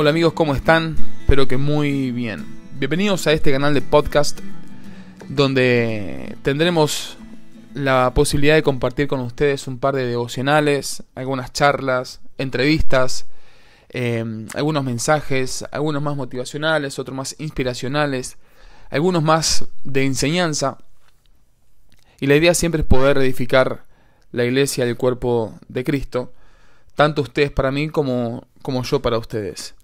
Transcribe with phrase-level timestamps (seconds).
[0.00, 0.94] Hola amigos, ¿cómo están?
[1.22, 2.46] Espero que muy bien.
[2.78, 4.38] Bienvenidos a este canal de podcast
[5.28, 7.18] donde tendremos
[7.74, 13.26] la posibilidad de compartir con ustedes un par de devocionales, algunas charlas, entrevistas,
[13.88, 14.24] eh,
[14.54, 18.36] algunos mensajes, algunos más motivacionales, otros más inspiracionales,
[18.90, 20.78] algunos más de enseñanza.
[22.20, 23.82] Y la idea siempre es poder edificar
[24.30, 26.32] la iglesia del cuerpo de Cristo,
[26.94, 29.74] tanto ustedes para mí como, como yo para ustedes.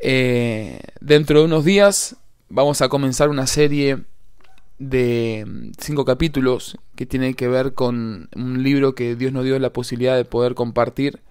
[0.00, 2.16] Eh, dentro de unos días
[2.48, 4.04] vamos a comenzar una serie
[4.78, 9.72] de cinco capítulos que tiene que ver con un libro que Dios nos dio la
[9.72, 11.22] posibilidad de poder compartir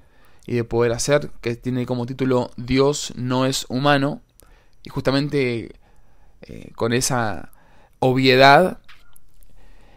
[0.47, 4.21] y de poder hacer, que tiene como título Dios no es humano.
[4.83, 5.71] Y justamente
[6.43, 7.51] eh, con esa
[7.99, 8.79] obviedad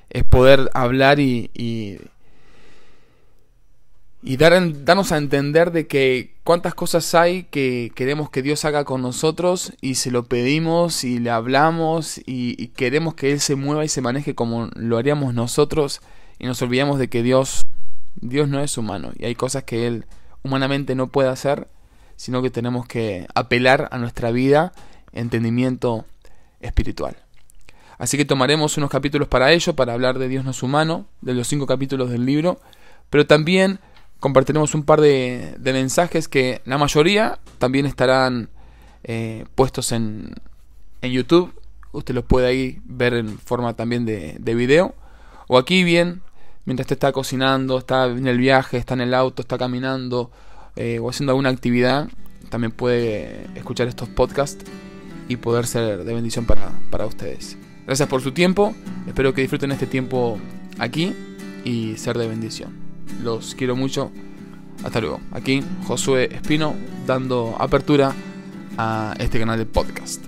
[0.09, 1.51] es poder hablar y,
[4.23, 8.87] y dar, darnos a entender de que cuántas cosas hay que queremos que Dios haga
[8.87, 13.85] con nosotros y se lo pedimos y le hablamos y, queremos que Él se mueva
[13.85, 16.01] y se maneje como lo haríamos nosotros
[16.39, 17.67] y nos olvidamos de que Dios,
[18.17, 20.07] Dios no es humano y hay cosas que Él
[20.43, 21.69] humanamente no puede hacer,
[22.17, 24.73] sino que tenemos que apelar a nuestra vida,
[25.13, 26.07] entendimiento
[26.61, 27.19] espiritual.
[27.99, 31.35] Así que tomaremos unos capítulos para ello, para hablar de Dios no es humano, de
[31.35, 32.59] los cinco capítulos del libro,
[33.11, 33.81] pero también
[34.21, 38.49] compartiremos un par de, mensajes que la mayoría también estarán
[39.05, 40.35] eh, puestos en,
[41.03, 41.55] en, YouTube.
[41.93, 44.95] Usted los puede ahí ver en forma también de, de video.
[45.47, 46.23] O aquí bien,
[46.65, 50.31] mientras te está cocinando, está en el viaje, está en el auto, está caminando
[50.77, 52.09] eh, o haciendo alguna actividad,
[52.51, 54.65] también puede escuchar estos podcasts
[55.29, 57.57] y poder ser de bendición para, para ustedes.
[57.87, 58.75] Gracias por su tiempo,
[59.07, 60.39] espero que disfruten este tiempo
[60.79, 61.17] aquí
[61.65, 62.88] y ser de bendición.
[63.23, 64.11] Los quiero mucho.
[64.85, 65.21] Hasta luego.
[65.33, 66.75] Aquí Josué Espino
[67.07, 68.15] dando apertura
[68.77, 70.28] a este canal de podcast.